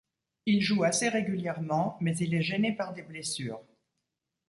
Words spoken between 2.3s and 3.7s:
est gêné par des blessures.